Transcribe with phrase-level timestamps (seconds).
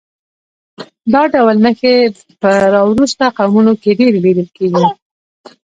[1.13, 1.95] دا ډول نښې
[2.41, 4.85] په راوروسته قومونو کې ډېرې لیدل کېږي